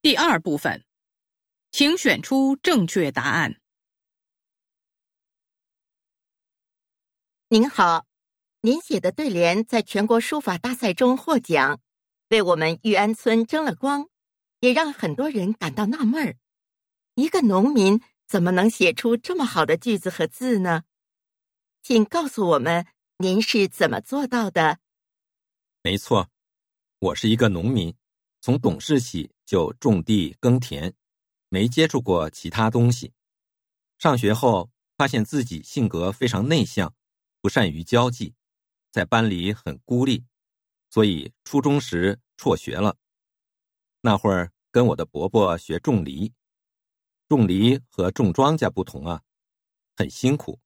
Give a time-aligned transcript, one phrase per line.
[0.00, 0.84] 第二部分，
[1.72, 3.60] 请选出正确答案。
[7.48, 8.06] 您好，
[8.60, 11.80] 您写的对联在全国书法大赛中获奖，
[12.28, 14.08] 为我们玉安村争了光，
[14.60, 16.36] 也让很多人感到纳闷儿：
[17.16, 20.84] 一个农民怎么能写出这么好的句子和字呢？
[21.82, 22.86] 请告诉我们，
[23.16, 24.78] 您是怎么做到的？
[25.82, 26.30] 没错，
[27.00, 27.96] 我是一个农民，
[28.40, 30.92] 从懂事起就种地耕田，
[31.48, 33.12] 没接触过其他东西。
[33.98, 36.94] 上学后，发现自己性格非常内向。
[37.40, 38.34] 不善于交际，
[38.90, 40.24] 在班里很孤立，
[40.90, 42.96] 所以初中时辍学了。
[44.00, 46.32] 那会儿跟我的伯伯学种梨，
[47.28, 49.22] 种梨和种庄稼不同啊，
[49.96, 50.58] 很辛苦。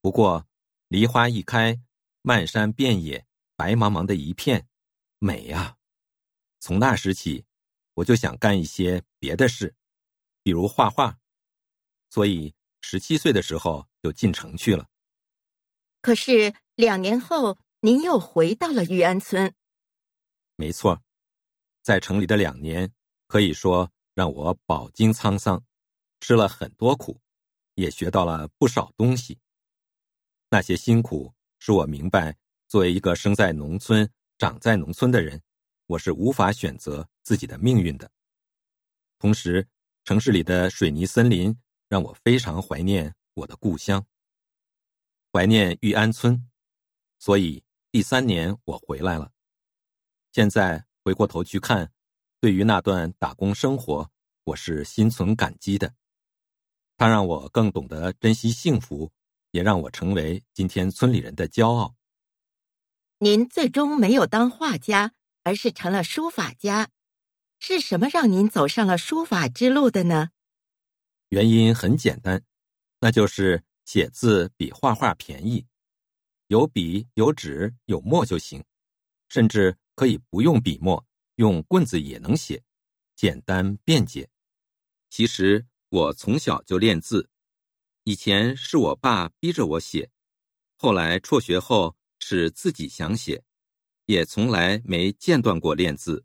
[0.00, 0.44] 不过
[0.88, 1.80] 梨花一开，
[2.22, 3.24] 漫山遍野，
[3.54, 4.66] 白茫茫的一片，
[5.18, 5.75] 美呀。
[6.66, 7.44] 从那时起，
[7.94, 9.72] 我就想干一些别的事，
[10.42, 11.16] 比如画画，
[12.10, 14.88] 所以十七岁的时候就进城去了。
[16.00, 19.54] 可是两年后，您又回到了玉安村。
[20.56, 21.00] 没错，
[21.82, 22.92] 在城里的两年，
[23.28, 25.64] 可以说让我饱经沧桑，
[26.18, 27.20] 吃了很多苦，
[27.76, 29.38] 也学到了不少东西。
[30.50, 32.36] 那些辛苦，使我明白，
[32.66, 35.40] 作为一个生在农村、长在农村的人，
[35.86, 38.10] 我是无法选择自己的命运的。
[39.18, 39.68] 同时，
[40.04, 41.56] 城市里的水泥森林
[41.88, 44.04] 让我非常怀念我的故乡。
[45.32, 46.48] 怀念玉安村，
[47.18, 49.32] 所以第三年我回来了。
[50.32, 51.92] 现在回过头去看，
[52.40, 54.10] 对于那段打工生活，
[54.44, 55.94] 我是心存感激的。
[56.96, 59.12] 它让我更懂得珍惜幸福，
[59.50, 61.94] 也让我成为今天村里人的骄傲。
[63.18, 65.14] 您最终没有当画家，
[65.46, 66.90] 而是成了书法家，
[67.60, 70.30] 是什么让您走上了书法之路的呢？
[71.28, 72.42] 原因很简单，
[72.98, 73.62] 那就是。
[73.84, 75.64] 写字比画画便宜，
[76.48, 78.64] 有笔有纸有墨就行，
[79.28, 82.60] 甚至可以不用笔墨，用棍子也能写，
[83.14, 84.28] 简单便捷。
[85.08, 87.30] 其实我从小就练字，
[88.02, 90.10] 以前是我爸逼着我写，
[90.76, 93.44] 后来辍学后是自己想写，
[94.06, 96.24] 也从来没间断过练字。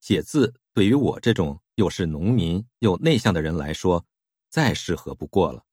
[0.00, 4.06] 写字对于我这种又是农民又内向的人来说，
[4.48, 5.66] 再适合不过了。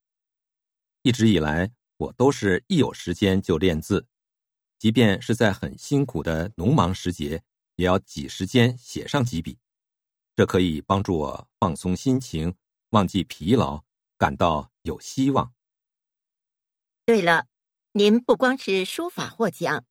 [1.01, 4.07] 一直以来，我都是一有时间就练字，
[4.77, 7.41] 即便是在很辛苦的农忙时节，
[7.75, 9.57] 也要挤时间写上几笔。
[10.35, 12.53] 这可以帮助我放松心情，
[12.89, 13.83] 忘记疲劳，
[14.17, 15.53] 感到有希望。
[17.05, 17.47] 对了，
[17.93, 19.85] 您不光是书法获奖，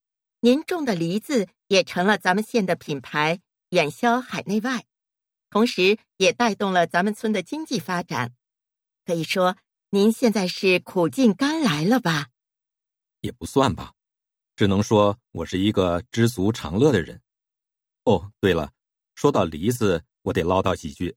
[0.46, 3.40] 您种的梨子也成了咱们县的品牌，
[3.70, 4.84] 远销海内外，
[5.50, 8.32] 同时也带动了咱们村的经济发展。
[9.04, 9.56] 可以说。
[9.90, 12.28] 您现在是苦尽甘来了吧？
[13.22, 13.94] 也不算吧，
[14.54, 17.20] 只能说我是一个知足常乐的人。
[18.04, 18.72] 哦，对了，
[19.14, 21.16] 说到梨子，我得唠叨几句。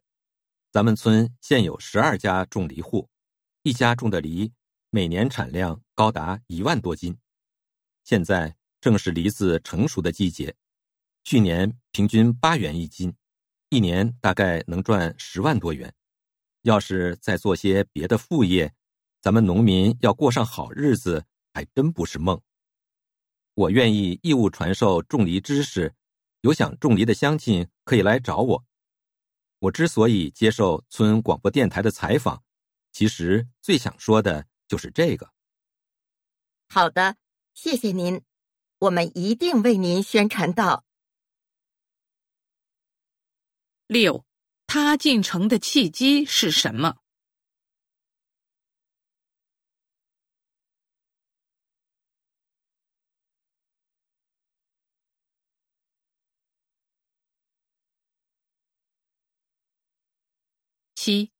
[0.71, 3.07] 咱们村现有十二家种梨户，
[3.63, 4.51] 一家种的梨
[4.89, 7.17] 每年产量高达一万多斤。
[8.03, 10.55] 现在正是梨子成熟的季节，
[11.23, 13.13] 去年平均八元一斤，
[13.69, 15.93] 一年大概能赚十万多元。
[16.61, 18.73] 要是再做些别的副业，
[19.21, 22.41] 咱们农民要过上好日子还真不是梦。
[23.53, 25.93] 我愿意义务传授种梨知识，
[26.41, 28.65] 有想种梨的乡亲可以来找我。
[29.59, 32.43] 我之所以接受村广播电台的采访，
[32.93, 35.31] 其实最想说的就是这个。
[36.69, 37.17] 好的，
[37.53, 38.21] 谢谢您，
[38.79, 40.83] 我们一定为您宣传到。
[43.87, 44.25] 六。
[44.71, 46.97] 他进城的契机是什么？
[60.93, 61.31] 七，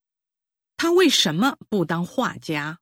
[0.76, 2.80] 他为什么不当画家？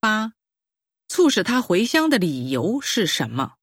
[0.00, 0.32] 八，
[1.08, 3.58] 促使他回乡的理由是什么？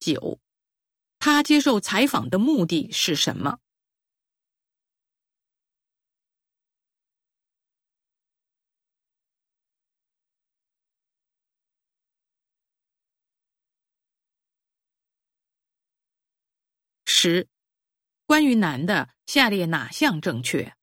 [0.00, 0.40] 九，
[1.20, 3.60] 他接受采访的目的是什么？
[17.26, 17.48] 十，
[18.24, 20.75] 关于男的，下列哪项正确？